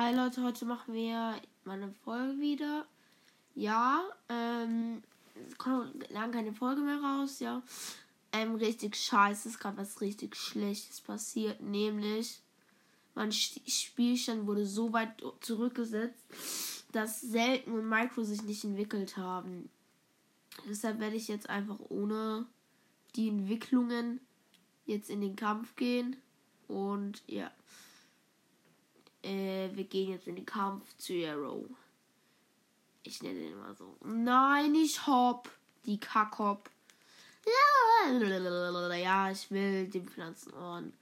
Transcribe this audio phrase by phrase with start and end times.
[0.00, 2.86] Hi Leute, heute machen wir meine Folge wieder.
[3.56, 5.02] Ja, ähm,
[5.48, 7.64] es kommt lange keine Folge mehr raus, ja.
[8.30, 12.40] Ähm, richtig scheiße, ist gerade was richtig Schlechtes passiert, nämlich
[13.16, 16.24] mein Spielstand wurde so weit zurückgesetzt,
[16.92, 19.68] dass Selten und Micro sich nicht entwickelt haben.
[20.68, 22.46] Deshalb werde ich jetzt einfach ohne
[23.16, 24.20] die Entwicklungen
[24.86, 26.14] jetzt in den Kampf gehen.
[26.68, 27.50] Und ja.
[29.28, 31.66] Äh, wir gehen jetzt in den Kampf zu Arrow.
[33.02, 33.96] Ich nenne den immer so.
[34.02, 35.50] Nein, ich hopp.
[35.84, 36.70] Die Kackhop.
[37.44, 40.92] Ja, ich will den Pflanzenohren.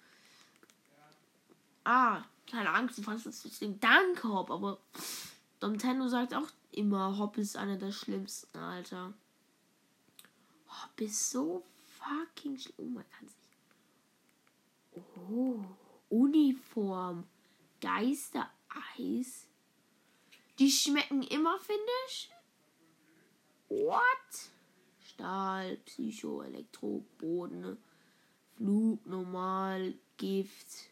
[1.84, 4.78] Ah, keine Angst, du fandest das den Danke, Hop, aber
[5.62, 9.12] Nintendo sagt auch immer, Hop ist einer der schlimmsten, Alter.
[10.68, 11.64] Hop ist so
[11.98, 12.74] fucking schlimm.
[12.78, 13.36] Oh, man kann sich.
[15.30, 15.64] Oh,
[16.08, 17.24] Uniform.
[17.86, 19.46] Geistereis.
[20.58, 22.30] Die schmecken immer, finde ich.
[23.68, 24.50] What?
[25.04, 27.78] Stahl, Psycho, Elektro, Boden,
[28.56, 30.90] Flug, Normal, Gift.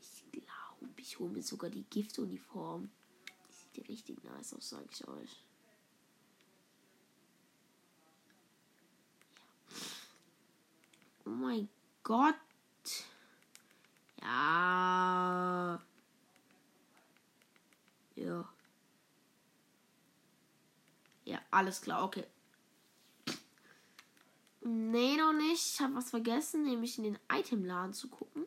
[0.00, 2.90] Ich glaube, ich hole mir sogar die Giftuniform.
[3.48, 5.44] Die sieht ja richtig nice aus, sag ich euch.
[11.24, 11.68] Oh mein
[12.02, 12.34] Gott.
[18.16, 18.48] Ja.
[21.24, 21.40] Ja.
[21.50, 22.26] Alles klar, okay.
[24.62, 25.74] Nee, noch nicht.
[25.74, 28.46] Ich habe was vergessen, nämlich in den Itemladen zu gucken.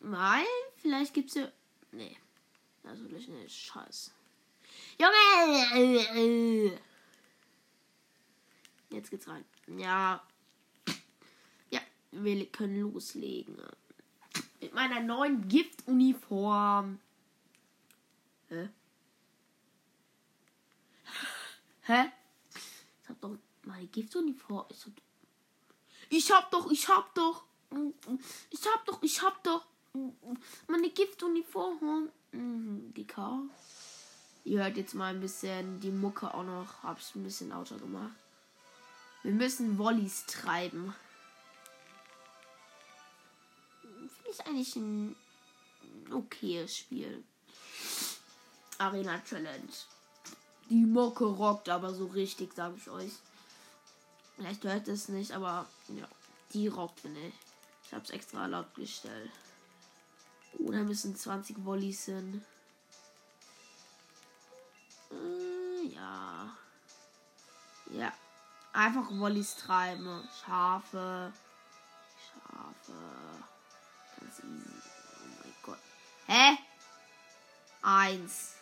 [0.00, 1.50] Weil, vielleicht gibt's ja.
[1.90, 2.16] Nee.
[2.84, 3.54] Natürlich nicht.
[3.54, 4.12] Scheiße.
[4.98, 6.78] Junge!
[8.90, 9.44] Jetzt geht's rein.
[9.66, 10.22] Ja.
[12.12, 13.56] Wir können loslegen.
[14.60, 17.00] Mit meiner neuen Giftuniform.
[18.48, 18.68] Hä?
[21.82, 22.12] Hä?
[23.02, 24.66] Ich hab doch meine Giftuniform.
[26.10, 27.44] Ich hab, doch, ich hab doch.
[28.50, 29.64] Ich hab doch, ich hab doch.
[30.68, 32.10] Meine Giftuniform.
[32.32, 33.40] Mhm, die K.
[34.44, 36.82] Ihr hört jetzt mal ein bisschen die Mucke auch noch.
[36.82, 38.12] Hab ich ein bisschen lauter gemacht.
[39.22, 40.94] Wir müssen Wollies treiben.
[44.32, 45.14] Ich eigentlich ein
[46.10, 47.22] okayes Spiel.
[48.78, 49.72] Arena Challenge.
[50.70, 53.12] Die Mucke rockt aber so richtig, sage ich euch.
[54.36, 56.08] Vielleicht hört es nicht, aber ja,
[56.54, 57.92] die rockt, finde ich.
[57.92, 59.30] Habe es extra laut gestellt.
[60.58, 62.42] Oh, da müssen 20 Wollies hin.
[65.10, 66.56] Äh, ja.
[67.90, 68.12] Ja.
[68.72, 70.26] Einfach Wollies treiben.
[70.42, 71.34] Schafe.
[72.16, 73.21] Schafe.
[77.82, 78.54] 1.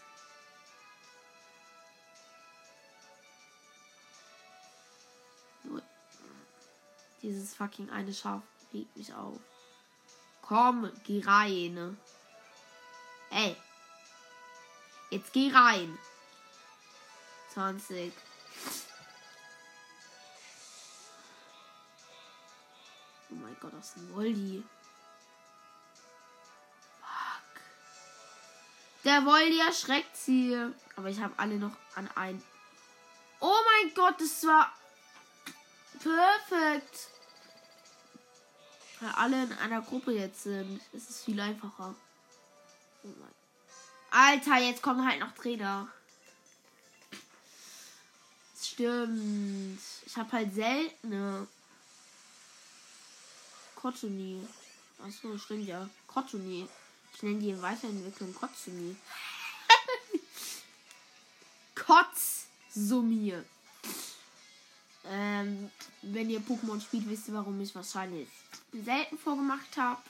[7.23, 8.43] Dieses fucking eine Schaf
[8.73, 9.39] regt mich auf.
[10.41, 11.99] Komm, geh rein.
[13.31, 13.57] Ey.
[15.11, 15.99] Jetzt geh rein.
[17.53, 18.13] 20.
[23.31, 24.65] Oh mein Gott, das ist ein Wolli.
[29.05, 30.57] Der Woldi erschreckt sie.
[30.97, 32.43] Aber ich habe alle noch an ein.
[33.41, 34.73] Oh mein Gott, das war
[35.93, 37.09] perfekt.
[39.01, 40.81] Weil alle in einer Gruppe jetzt sind.
[40.93, 41.95] Es ist viel einfacher.
[43.03, 43.09] Oh
[44.11, 45.89] Alter, jetzt kommen halt noch Trainer.
[48.61, 49.81] Stimmt.
[50.05, 51.47] Ich habe halt seltene.
[53.75, 54.47] Kottuni.
[55.03, 55.89] Achso, stimmt ja.
[56.07, 56.69] Kottuni.
[57.15, 58.97] Ich nenne die Weiterentwicklung Kotsumi.
[61.75, 63.35] Kotzsumi.
[65.13, 65.71] Ähm,
[66.03, 68.29] wenn ihr Pokémon spielt, wisst ihr, warum ich wahrscheinlich
[68.85, 70.01] selten vorgemacht habe.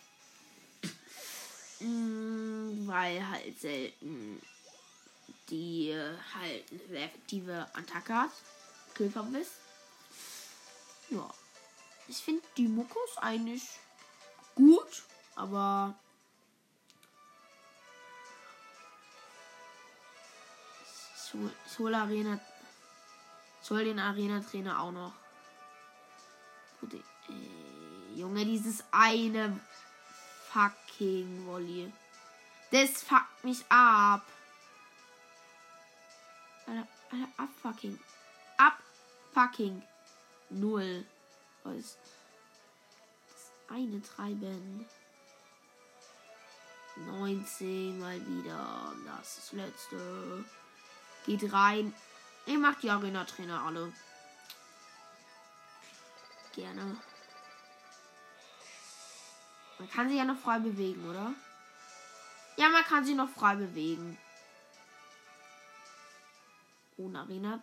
[1.78, 4.43] Mm, weil halt selten
[5.50, 5.94] die
[6.35, 8.31] halt eine effektive Attacke hat.
[8.94, 9.49] Killverbiss.
[11.11, 11.29] Ja.
[12.08, 13.62] Ich finde die Mokos eigentlich
[14.55, 15.05] gut,
[15.37, 15.94] aber
[21.79, 22.41] hol Arena.
[23.69, 25.12] Hole den Arena-Trainer auch noch.
[26.81, 29.61] Gut, ey, Junge, dieses eine
[30.53, 31.93] fucking Volley.
[32.71, 34.25] Das fuckt mich ab.
[36.67, 37.99] Alter, Alter, abfucking.
[38.56, 39.83] Abfucking.
[40.50, 41.05] Null.
[41.65, 41.99] Was?
[43.29, 44.87] Das eine treiben.
[46.97, 48.94] 19 mal wieder.
[49.06, 50.44] Das ist das letzte.
[51.26, 51.94] Geht rein.
[52.46, 53.93] Ihr macht die Arena-Trainer alle.
[56.55, 56.96] Gerne.
[59.78, 61.32] Man kann sich ja noch frei bewegen, oder?
[62.56, 64.19] Ja, man kann sich noch frei bewegen.
[66.96, 67.62] Ohne Arena.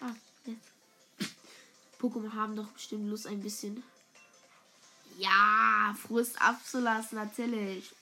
[0.00, 0.14] Ah.
[2.00, 3.82] Pokémon haben doch bestimmt Lust ein bisschen.
[5.18, 7.94] Ja, Frust abzulassen, natürlich.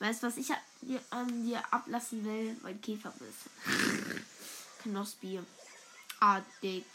[0.00, 2.56] Weißt du, was ich dir, an dir ablassen will?
[2.62, 3.46] Mein Käferbiss.
[4.82, 5.40] Knospi.
[6.20, 6.86] Ah, dick.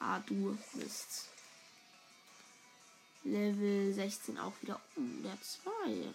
[0.00, 1.28] Ah, du bist.
[3.22, 4.80] Level 16 auch wieder.
[4.96, 6.14] Oh, der 2.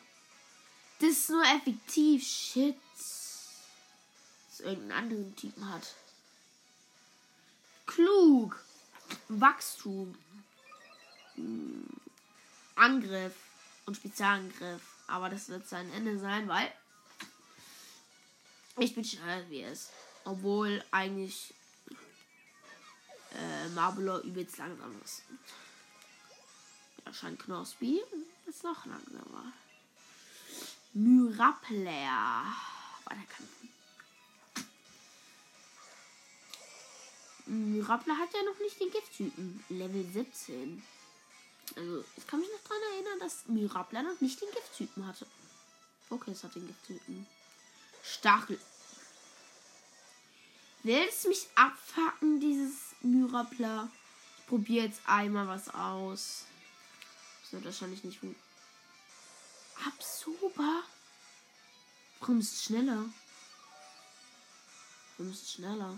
[1.00, 2.26] Das ist nur effektiv.
[2.26, 2.78] Shit.
[4.50, 5.96] Dass irgendeinen anderen Typen hat.
[7.86, 8.62] Klug.
[9.30, 10.16] Wachstum.
[11.36, 11.88] Hm.
[12.76, 13.36] Angriff
[13.86, 14.82] und Spezialangriff.
[15.12, 16.72] Aber das wird sein Ende sein, weil
[18.78, 19.90] ich bin schneller wie es.
[20.24, 21.54] Obwohl eigentlich
[23.34, 25.24] äh, Marblor übelst langsam ist.
[27.06, 28.02] Ja, scheint Knospi
[28.46, 29.52] ist noch langsamer.
[30.94, 32.46] Myrapler.
[33.06, 33.48] Aber der kann.
[37.48, 39.64] Myrapler hat ja noch nicht den Gifttypen.
[39.70, 40.82] Level 17.
[41.76, 45.26] Also, ich kann mich noch daran erinnern, dass Mirabla noch nicht den Gifttypen hatte.
[46.10, 47.26] Okay, es hat den Gifttypen.
[48.04, 48.60] Stachel.
[50.84, 53.90] Will es mich abfacken, dieses Mirabla?
[54.40, 56.46] Ich probiere jetzt einmal was aus.
[57.44, 58.36] Das wird wahrscheinlich nicht gut.
[59.86, 60.84] Absober?
[62.20, 63.06] Warum ist schneller?
[65.18, 65.98] Warum ist schneller?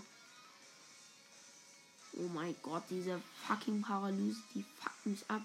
[2.16, 5.42] Oh mein Gott, diese fucking Paralyse, die fuckt mich ab.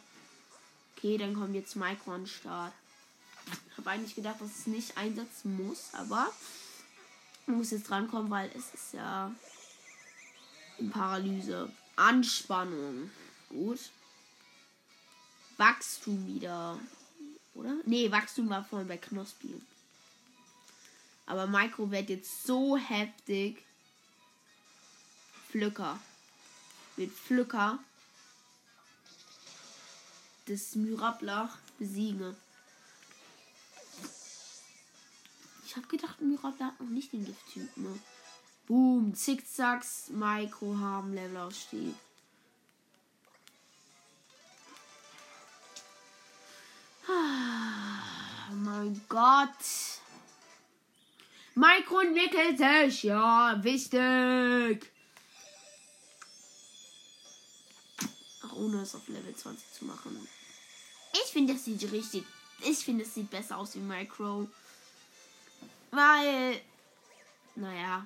[1.00, 2.74] Okay, dann kommt jetzt Micro an Start.
[3.72, 6.30] Ich habe eigentlich gedacht, dass es nicht einsetzen muss, aber
[7.46, 9.34] muss jetzt drankommen, weil es ist ja
[10.78, 11.72] in Paralyse.
[11.96, 13.10] Anspannung.
[13.48, 13.80] Gut.
[15.56, 16.78] Wachstum wieder.
[17.56, 17.76] Oder?
[17.86, 19.56] Nee, Wachstum war vorhin bei Knospi.
[21.28, 23.64] Aber Micro wird jetzt so heftig.
[25.50, 25.98] Pflücker.
[26.98, 27.80] Mit Pflücker
[30.50, 32.36] das Myrablach besiege.
[35.66, 38.00] Ich habe gedacht, Myrablach hat noch nicht den Gifttyp, ne?
[38.66, 41.94] Boom, Zickzacks, Micro haben Levelaufstieg.
[47.08, 49.48] Ah, mein Gott.
[51.54, 54.92] Micro entwickelt sich, ja, wichtig.
[58.44, 60.28] Ach, ohne es auf Level 20 zu machen.
[61.14, 62.26] Ich finde, das sieht richtig.
[62.62, 64.48] Ich finde, es sieht besser aus wie Micro.
[65.92, 66.62] Weil.
[67.56, 68.06] Naja.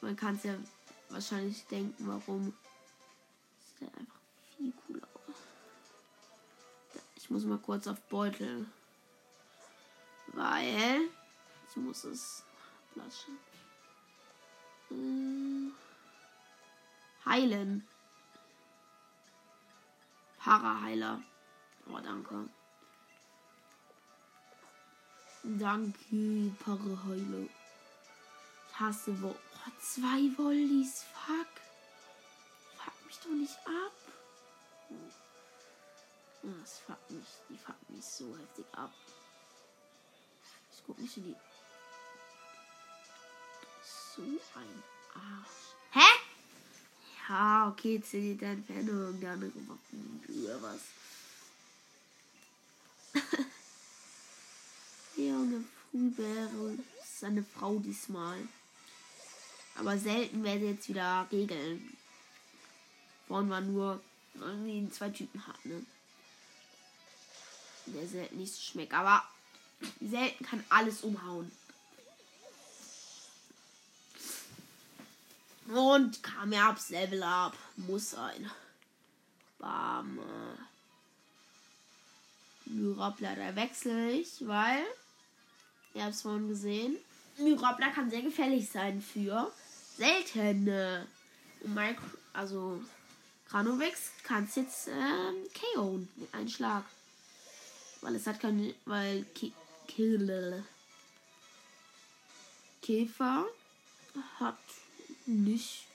[0.00, 0.54] Man kann es ja
[1.10, 2.54] wahrscheinlich denken, warum.
[3.78, 4.20] Sieht halt einfach
[4.56, 5.36] viel cooler aus.
[7.16, 8.66] Ich muss mal kurz auf Beutel.
[10.28, 11.08] Weil.
[11.68, 12.42] Ich muss es
[12.94, 13.38] lassen.
[14.88, 15.72] Hm.
[17.24, 17.86] Heilen.
[20.42, 21.22] Paraheiler.
[21.86, 22.48] Oh, danke.
[25.44, 27.46] Danke, Paraheiler.
[28.68, 31.04] Ich hasse Wo oh, zwei Volleys.
[31.14, 31.46] Fuck.
[32.76, 33.92] Fuck mich doch nicht ab.
[36.42, 37.28] Oh, das fuckt mich.
[37.48, 38.92] Die fuckt mich so heftig ab.
[40.72, 41.36] Ich guck nicht in die.
[43.84, 44.82] So ein
[45.14, 45.76] Arsch.
[45.92, 46.21] Hä?
[47.32, 50.80] Ja, okay, zählt die Entfernung der andere Waffen oder was?
[55.16, 58.36] Junge Frühbäre ist eine Frau diesmal.
[59.76, 61.96] Aber selten werde jetzt wieder Regeln.
[63.28, 63.98] Vorhin war nur
[64.34, 65.86] irgendwie zwei Typen hat, ne?
[67.86, 68.92] Der selten nicht so schmeckt.
[68.92, 69.24] Aber
[70.02, 71.50] selten kann alles umhauen.
[75.68, 77.56] Und kam er abs Level Up.
[77.76, 78.50] Muss sein.
[79.58, 80.18] Bam.
[82.66, 84.84] Myrapler, da wechsle ich, weil.
[85.94, 86.96] Ihr habt es vorhin gesehen.
[87.38, 89.52] Myrapler kann sehr gefährlich sein für
[89.96, 91.06] seltene.
[91.64, 92.82] Micro, also
[93.48, 96.84] Granovix kann es jetzt ähm, KO mit einem Schlag.
[98.00, 98.74] Weil es hat keine.
[98.84, 99.52] Weil Ki
[102.80, 103.44] Käfer
[104.40, 104.56] hat
[105.26, 105.86] nicht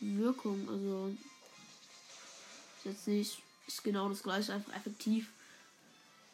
[0.00, 0.68] Wirkung.
[0.68, 1.16] Also
[2.84, 5.28] jetzt nicht ist genau das gleiche, einfach effektiv.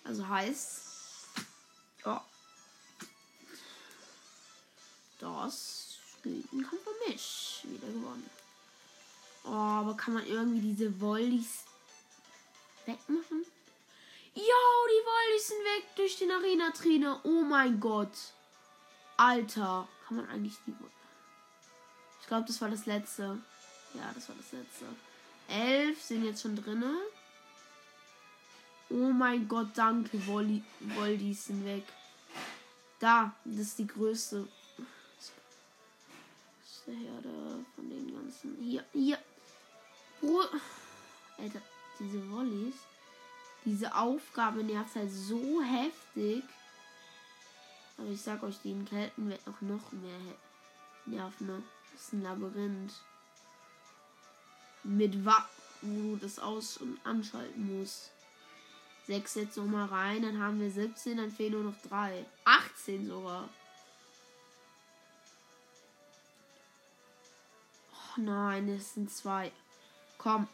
[0.05, 0.83] Also heißt,
[2.05, 2.25] ja,
[5.19, 7.61] das gilt ein Kampf für mich.
[7.65, 8.31] Wieder gewonnen.
[9.45, 11.65] Oh, aber kann man irgendwie diese Volleys
[12.87, 13.45] wegmachen?
[14.35, 17.21] Jo, die Volleys sind weg durch den Arena-Trainer.
[17.25, 18.33] Oh mein Gott.
[19.17, 19.89] Alter.
[20.07, 20.75] Kann man eigentlich die...
[22.29, 23.39] Ich glaube, das war das letzte.
[23.95, 24.85] Ja, das war das letzte.
[25.49, 26.95] Elf sind jetzt schon drinne.
[28.91, 30.27] Oh mein Gott, danke.
[30.27, 31.85] Volley, Volleys sind weg.
[32.99, 34.47] Da, das ist die größte.
[36.85, 38.59] Herde von den ganzen.
[38.61, 39.19] Hier, hier.
[40.21, 40.45] Oh.
[41.39, 41.63] Alter,
[41.99, 42.77] diese Volleys.
[43.65, 46.45] Diese Aufgabe nervt halt so heftig.
[47.97, 50.37] Aber ich sag euch, die Kelten wird auch noch mehr
[51.07, 51.65] nerven.
[51.99, 52.93] Das ist ein Labyrinth.
[54.85, 55.43] Mit was,
[55.83, 58.13] wo du das aus- und anschalten musst.
[59.09, 62.25] 6 jetzt noch mal rein, dann haben wir 17, dann fehlen nur noch 3.
[62.45, 63.49] 18 sogar.
[67.93, 69.51] Oh nein, es sind zwei.
[70.19, 70.47] Komm,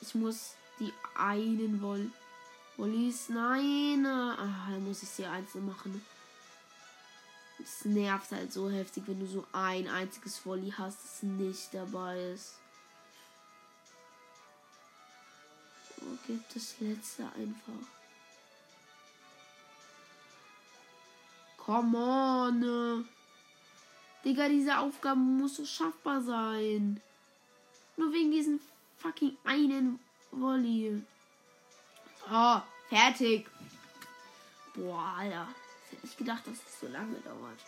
[0.00, 2.10] ich muss die einen Woll
[2.76, 3.28] Wollis.
[3.28, 6.04] Nein, ah, dann muss ich sie einzeln machen.
[7.62, 12.32] Es nervt halt so heftig, wenn du so ein einziges Volley hast, das nicht dabei
[12.32, 12.54] ist.
[16.00, 17.88] Oh, gibt das letzte einfach.
[21.56, 23.08] Come on.
[24.24, 27.00] Digga, diese Aufgabe muss so schaffbar sein.
[27.96, 28.60] Nur wegen diesen
[28.98, 29.98] fucking einen
[30.30, 31.02] Volley.
[32.30, 33.46] Oh, fertig.
[34.74, 35.48] Boah, Alter.
[36.02, 37.60] Nicht gedacht, dass es so lange dauert.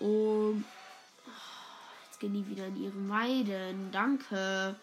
[0.00, 0.64] Und
[2.06, 3.90] jetzt gehen die wieder in ihre Weiden.
[3.90, 4.76] Danke.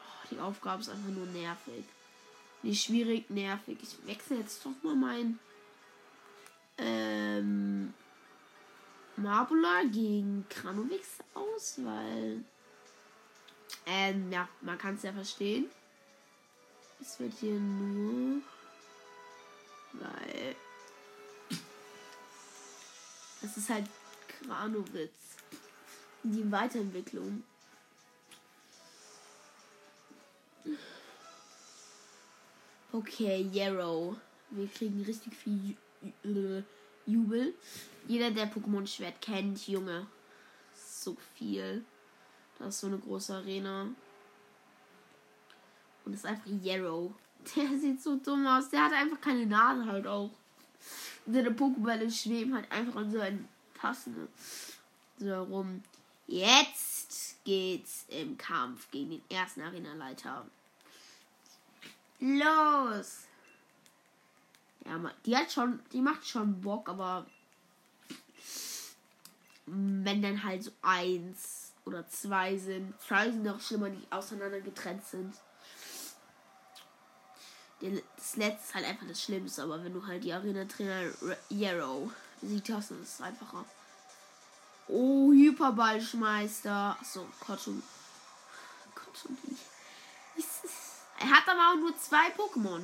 [0.00, 1.84] Oh, die Aufgabe ist einfach nur nervig.
[2.62, 3.78] Nicht schwierig, nervig.
[3.82, 5.38] Ich wechsle jetzt doch mal mein
[6.78, 7.92] ähm,
[9.16, 12.44] Marbula gegen Kranovix aus, weil
[13.86, 15.66] ähm, ja, man kann es ja verstehen.
[17.00, 18.42] Es wird hier nur.
[19.92, 20.56] Weil.
[23.40, 23.86] Das ist halt
[24.28, 25.36] Kranowitz.
[26.22, 27.42] Die Weiterentwicklung.
[32.92, 34.16] Okay, Yarrow.
[34.50, 35.76] Wir kriegen richtig viel
[36.22, 36.62] Ju
[37.06, 37.54] Jubel.
[38.06, 40.06] Jeder, der Pokémon Schwert kennt, Junge.
[40.74, 41.84] So viel.
[42.58, 43.88] Das ist so eine große Arena.
[46.04, 47.12] Und ist einfach Yarrow.
[47.56, 48.68] Der sieht so dumm aus.
[48.70, 50.30] Der hat einfach keine Nase halt auch.
[51.26, 54.28] Seine Pokébälle schweben halt einfach an seinen Tassen
[55.18, 55.82] so herum.
[56.26, 60.46] Jetzt geht's im Kampf gegen den ersten Arenaleiter.
[62.20, 63.24] Los!
[64.84, 67.26] Ja, die hat schon, die macht schon Bock, aber
[69.66, 75.04] wenn dann halt so eins oder zwei sind, zwei sind noch schlimmer, die auseinander getrennt
[75.04, 75.34] sind.
[77.82, 81.10] Das letzte ist halt einfach das Schlimmste, aber wenn du halt die Arena-Trainer
[81.48, 83.64] Yarrow siehst, hast, ist es einfacher.
[84.86, 86.96] Oh, Hyperballschmeister.
[87.00, 87.82] Achso, Kotsumi.
[88.94, 89.56] Kotsumi.
[91.18, 92.82] Er hat aber auch nur zwei Pokémon.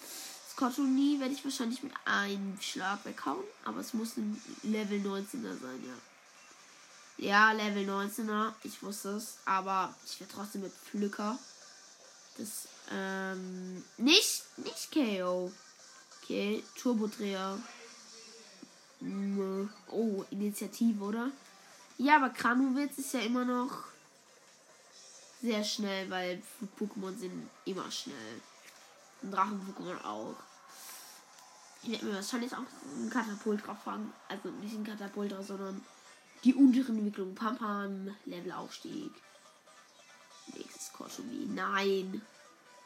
[0.00, 5.58] Das Kotsumi werde ich wahrscheinlich mit einem Schlag weghauen, aber es muss ein Level 19er
[5.58, 5.94] sein, ja.
[7.18, 11.38] Ja, Level 19er, ich wusste es, aber ich werde trotzdem mit Pflücker.
[12.38, 15.52] Das, ähm, nicht, nicht KO.
[16.22, 17.58] Okay, Turbodreher.
[19.90, 21.30] Oh, Initiative, oder?
[21.98, 23.84] Ja, aber Kranowitz ist ja immer noch
[25.42, 26.42] sehr schnell, weil
[26.78, 28.40] Pokémon sind immer schnell.
[29.22, 30.36] Und Drachen-Pokémon auch.
[31.82, 34.12] Ich werde mir wahrscheinlich auch einen Katapult drauf fangen.
[34.28, 35.82] Also nicht ein Katapult sondern
[36.44, 37.34] die untere Entwicklung.
[37.34, 39.12] Pam Pam, Levelaufstieg.
[40.54, 41.46] Nächstes Koshumi.
[41.46, 42.22] Nein.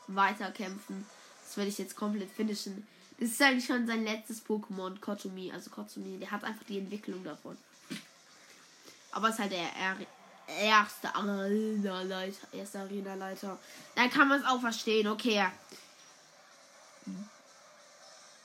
[0.07, 1.07] Weiterkämpfen.
[1.45, 2.87] Das werde ich jetzt komplett finishen.
[3.19, 5.53] Das ist eigentlich schon sein letztes Pokémon, Kotsumi.
[5.53, 7.57] Also Kotsumi, der hat einfach die Entwicklung davon.
[9.13, 9.69] Aber es ist halt der
[10.61, 12.49] erste Arena-Leiter.
[12.53, 13.59] Erster Arena-Leiter.
[13.95, 15.07] Dann kann man es auch verstehen.
[15.07, 15.47] Okay.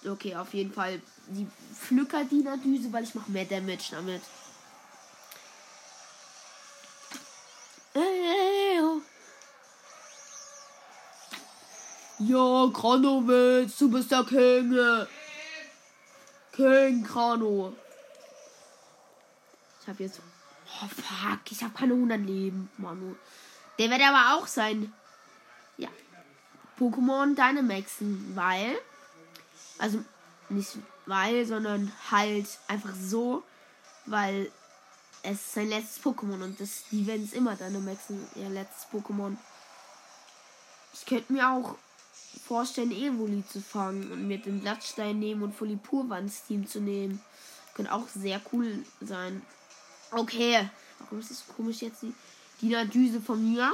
[0.05, 4.21] Okay, auf jeden Fall die Pflückerdiener-Düse, weil ich mache mehr Damage damit.
[12.29, 14.77] Ja, Kranowitz, du bist der King.
[16.51, 17.73] King Krano.
[19.81, 20.21] Ich habe jetzt.
[20.79, 23.15] Oh fuck, ich habe keine 100 Leben, Manu.
[23.79, 24.93] Der wird aber auch sein.
[25.77, 25.89] Ja.
[26.79, 28.77] Pokémon Dynamaxen, weil.
[29.79, 30.03] Also
[30.49, 33.41] nicht weil, sondern halt einfach so,
[34.05, 34.51] weil
[35.23, 39.35] es ist sein letztes Pokémon und das, die werden es immer Dynamaxen, ihr letztes Pokémon.
[40.93, 41.75] Ich könnte mir auch
[42.49, 47.21] vorstellen, Evoli zu fangen und mir den Blattstein nehmen und Folipurwa ins Team zu nehmen.
[47.75, 49.43] Könnte auch sehr cool sein.
[50.09, 50.67] Okay.
[50.97, 52.01] Warum ist das komisch jetzt?
[52.01, 52.11] Die
[52.59, 53.71] Dina Düse von mir.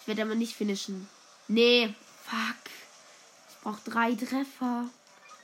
[0.00, 1.10] Ich werde aber nicht finishen.
[1.46, 1.94] Nee.
[2.24, 2.72] Fuck.
[3.50, 4.88] Ich brauche drei Treffer.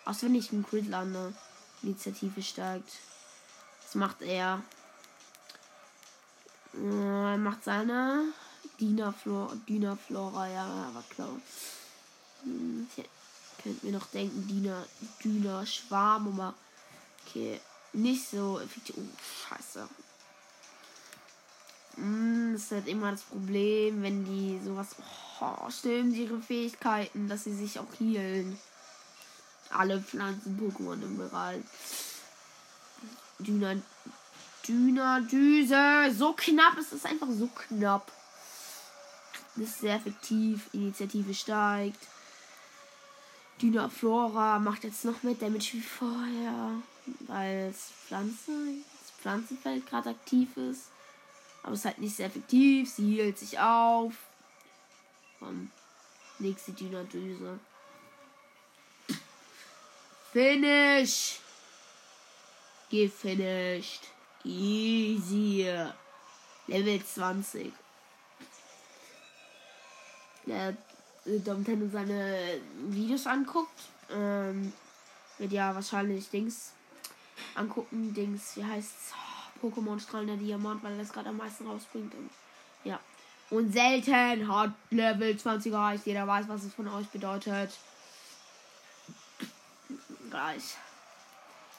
[0.06, 1.34] Außer wenn ich einen Crit lande.
[1.82, 2.90] Initiative steigt.
[3.82, 4.62] Das macht er.
[6.72, 8.32] Äh, er macht seine
[8.80, 11.36] Dina, Flora, Dina Flora, ja, war klar.
[12.45, 13.05] Ich
[13.62, 14.85] könnte mir noch denken, Dina,
[15.23, 16.55] Dina Schwarm, aber
[17.26, 17.61] okay,
[17.93, 18.97] nicht so effektiv.
[18.99, 19.88] Oh, scheiße.
[21.97, 24.97] Hm, das ist halt immer das Problem, wenn die sowas.
[25.40, 28.59] Oh, stimmt, ihre Fähigkeiten, dass sie sich auch healen.
[29.71, 31.62] Alle Pflanzen-Pokémon im Bereich.
[33.38, 33.76] Düner.
[34.66, 36.14] Düner, Düse.
[36.16, 38.12] So knapp, es ist einfach so knapp.
[39.57, 40.69] Das ist sehr effektiv.
[40.73, 42.00] Initiative steigt.
[43.60, 46.82] Düner Flora macht jetzt noch mehr Damage wie vorher.
[47.20, 48.52] Weil es Pflanze,
[49.00, 50.90] das Pflanzenfeld gerade aktiv ist.
[51.62, 52.90] Aber es ist halt nicht sehr effektiv.
[52.90, 54.14] Sie hielt sich auf.
[55.38, 55.70] Komm.
[56.38, 57.58] Nächste Dünerdüse.
[60.32, 61.40] Finish!
[62.90, 64.02] Gefinished.
[64.44, 65.66] Easy.
[66.66, 67.72] Level 20.
[70.46, 70.76] Der
[71.45, 73.80] Domten seine Videos anguckt,
[74.11, 74.73] ähm,
[75.38, 76.73] wird ja wahrscheinlich Dings
[77.54, 78.14] angucken.
[78.14, 79.12] Dings, wie heißt's?
[79.61, 82.14] Pokémon strahlender Diamant, weil er das gerade am meisten rausbringt.
[82.14, 82.30] Und,
[82.85, 83.00] ja.
[83.50, 86.06] Und selten hat Level 20 erreicht.
[86.06, 87.73] Jeder weiß, was es von euch bedeutet.
[90.31, 90.77] Gleich.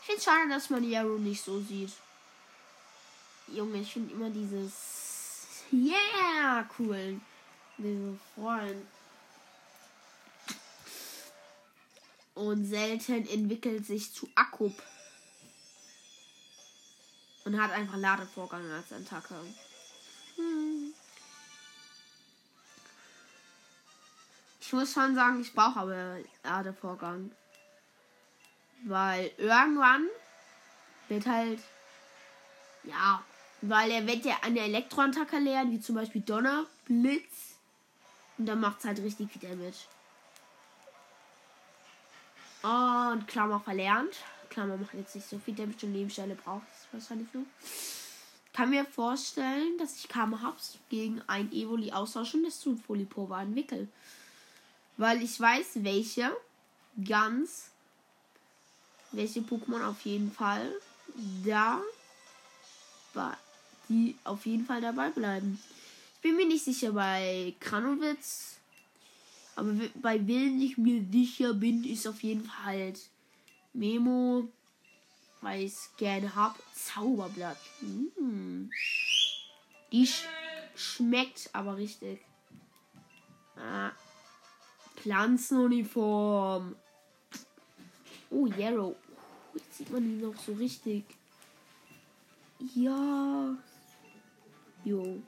[0.02, 1.92] Ich finde schade, dass man Yarrow nicht so sieht.
[3.48, 7.20] Junge, ich finde immer dieses Yeah cool.
[7.78, 8.86] Diese Freund.
[12.38, 14.80] Und selten entwickelt sich zu Akkup
[17.46, 19.34] und hat einfach Ladevorgang als Attacke.
[20.36, 20.94] Hm.
[24.62, 27.32] Ich muss schon sagen, ich brauche aber Ladevorgang.
[28.84, 30.06] Weil irgendwann
[31.08, 31.60] wird halt.
[32.84, 33.24] Ja,
[33.62, 37.56] weil er wird ja eine Elektroattacke lernen, wie zum Beispiel Donner, Blitz.
[38.38, 39.88] Und dann macht es halt richtig viel Damage.
[42.68, 44.14] Und Klammer verlernt.
[44.50, 47.46] Klammer macht jetzt nicht so viel Damage und Nebenstelle braucht wahrscheinlich so.
[48.52, 53.88] Kann mir vorstellen, dass ich Kammerhabs gegen ein Evoli austauschen, das zu Folipova entwickle.
[54.98, 56.36] Weil ich weiß, welche
[57.08, 57.70] ganz,
[59.14, 60.70] welche Pokémon auf jeden Fall
[61.46, 61.80] da,
[63.88, 65.58] die auf jeden Fall dabei bleiben.
[66.16, 68.57] Ich bin mir nicht sicher bei Kranowitz,
[69.58, 73.10] aber bei wem ich mir sicher bin, ist auf jeden Fall halt
[73.74, 74.48] Memo,
[75.42, 76.60] weil ich gerne habe.
[76.76, 77.58] Zauberblatt.
[77.82, 78.70] Mm.
[79.92, 80.28] Die sch
[80.76, 82.20] schmeckt aber richtig.
[83.56, 83.94] Ah.
[84.98, 86.76] Pflanzenuniform.
[88.30, 88.96] Oh, Yarrow.
[89.56, 91.04] Jetzt sieht man ihn noch so richtig.
[92.76, 93.58] Ja.
[94.84, 95.20] Jo.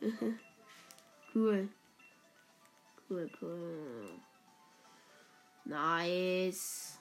[1.34, 1.68] cool.
[3.10, 4.20] Cool.
[5.64, 6.98] Nice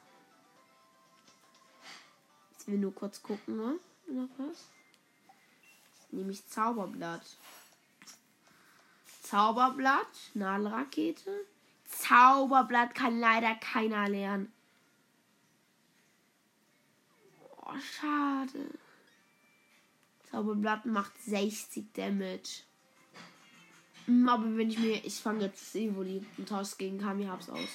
[2.67, 3.79] wir nur kurz gucken, ne?
[4.07, 4.69] Noch was?
[6.11, 7.37] Nämlich Zauberblatt.
[9.23, 11.45] Zauberblatt, Nadelrakete.
[11.85, 14.51] Zauberblatt kann leider keiner lernen.
[17.61, 18.69] Oh, schade.
[20.29, 22.63] Zauberblatt macht 60 Damage.
[24.07, 25.05] Hm, aber wenn ich mir.
[25.05, 27.69] Ich fange jetzt Evoli und tausche gegen Kami hab's aus.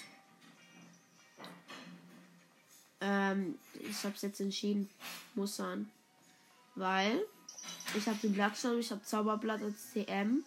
[3.00, 4.88] Ähm, ich habe es jetzt entschieden.
[5.34, 5.90] Muss sein.
[6.74, 7.22] Weil
[7.94, 10.44] ich habe den Blattsturm, ich habe Zauberblatt als TM.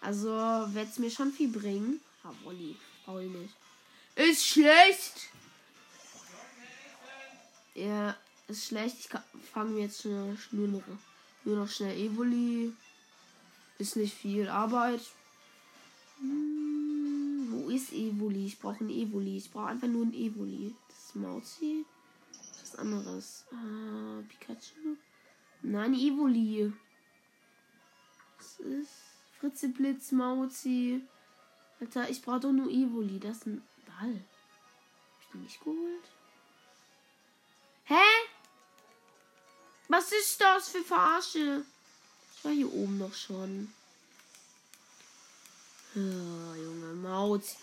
[0.00, 2.00] Also wird es mir schon viel bringen.
[2.22, 2.76] Ah, Wolli.
[3.04, 3.54] Brauche ich nicht.
[4.14, 5.28] Ist schlecht!
[7.74, 8.16] Ja,
[8.48, 8.96] ist schlecht.
[8.96, 10.82] Ich fange jetzt nur, noch,
[11.44, 12.72] nur noch schnell Evoli.
[13.78, 15.02] Ist nicht viel Arbeit.
[16.18, 18.46] Hm, wo ist Evoli?
[18.46, 19.36] Ich brauche ein Evoli.
[19.36, 20.74] Ich brauche einfach nur ein Evoli.
[21.16, 21.84] Mauzi.
[22.60, 23.44] Was anderes.
[23.52, 24.96] Ah, Pikachu.
[25.62, 26.72] Nein, Evoli.
[28.38, 28.90] Das ist
[29.38, 31.02] Fritze Blitz, Mauzi.
[31.80, 33.18] Alter, ich brauche doch nur Evoli.
[33.18, 34.14] Das ist ein Ball.
[34.14, 36.10] Hab ich den nicht geholt?
[37.84, 38.04] Hä?
[39.88, 41.64] Was ist das für Verarsche?
[42.46, 43.72] War hier oben noch schon.
[45.96, 47.56] Ja, Junge, Mauzi.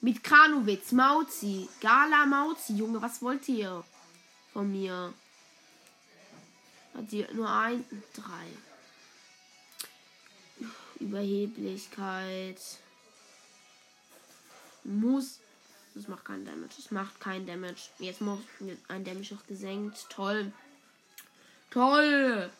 [0.00, 1.68] Mit Kranowitz, Mauzi.
[1.82, 3.84] Gala Mauzi, Junge, was wollt ihr
[4.54, 5.12] von mir?
[6.94, 8.46] Hat ihr nur ein, drei.
[10.98, 12.58] Überheblichkeit.
[14.84, 15.40] Muss.
[15.94, 16.72] Das macht keinen Damage.
[16.74, 17.90] Das macht keinen Damage.
[17.98, 18.38] Jetzt muss
[18.88, 20.06] ein Damage noch gesenkt.
[20.08, 20.54] Toll.
[21.70, 22.50] Toll.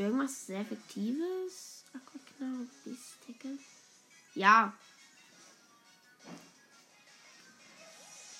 [0.00, 1.84] Irgendwas sehr effektives?
[1.92, 3.58] Aquaknarre, Bisticke.
[4.34, 4.72] Ja.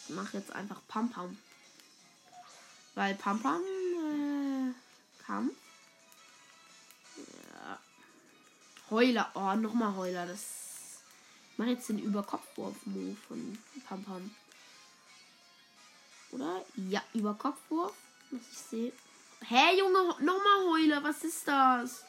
[0.09, 1.37] Ich mache jetzt einfach Pam Pam.
[2.95, 4.73] Weil Pam Pam äh,
[5.23, 5.55] Kampf.
[7.19, 7.79] Ja.
[8.89, 9.31] Heuler.
[9.35, 10.27] Oh, nochmal Heuler.
[10.27, 11.03] Das.
[11.53, 14.35] Ich mache jetzt den Überkopfwurf-Move von Pam Pam.
[16.31, 16.65] Oder?
[16.77, 17.93] Ja, Überkopfwurf.
[18.31, 18.93] Was ich sehe.
[19.47, 21.03] Hä, Junge, nochmal Heuler.
[21.03, 22.05] Was ist das?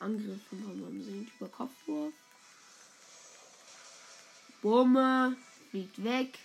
[0.00, 2.14] Angriff von Pam sinkt über Kopfwurf.
[4.62, 5.36] Bumme.
[5.70, 6.38] Fliegt weg.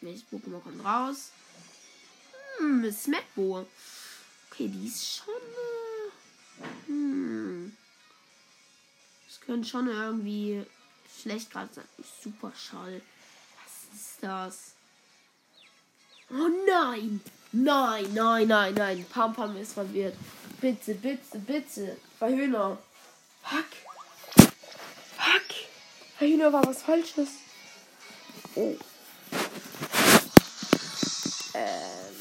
[0.00, 1.30] Welches Pokémon kommt raus?
[2.58, 3.66] Hm, Smetbo.
[4.50, 5.34] Okay, die ist schon.
[6.60, 7.76] Äh, hm.
[9.26, 10.64] Das könnte schon irgendwie
[11.20, 11.88] schlecht gerade sein.
[12.22, 13.00] Super Schall.
[13.62, 14.73] Was ist das?
[16.36, 17.20] Oh nein!
[17.52, 19.06] Nein, nein, nein, nein.
[19.08, 20.16] Pam Pam ist verwirrt.
[20.60, 21.96] Bitte, bitte, bitte.
[22.18, 22.76] Verhühner.
[23.44, 23.66] Fuck.
[25.16, 25.54] Fuck.
[26.18, 27.28] Verhühner war was Falsches.
[28.56, 28.74] Oh.
[31.54, 32.16] Ähm.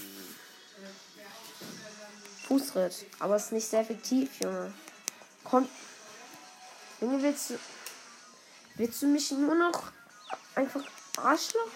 [2.47, 3.08] Fußritt.
[3.17, 4.71] Aber es ist nicht sehr effektiv, Junge.
[5.43, 5.67] Komm.
[7.02, 7.60] Junge, willst du.
[8.76, 9.91] Willst du mich nur noch
[10.54, 10.84] einfach
[11.17, 11.71] Arschloch?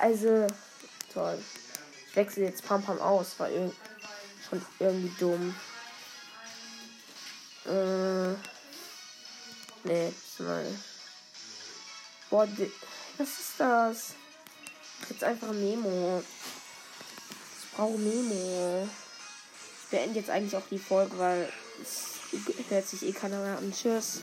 [0.00, 0.48] Also.
[1.12, 1.38] Toll.
[2.08, 3.72] Ich wechsle jetzt Pam Pam aus, war irg
[4.48, 5.54] schon irgendwie dumm.
[7.66, 8.34] Äh.
[9.84, 10.66] Nee, mal.
[12.28, 12.48] Boah,
[13.18, 14.14] was ist das?
[15.08, 16.22] Jetzt einfach Memo.
[16.22, 18.88] Ich brauche Memo.
[19.82, 22.18] Ich beende jetzt eigentlich auch die Folge, weil es
[22.68, 23.72] hört sich eh keiner mehr an.
[23.72, 24.18] Tschüss.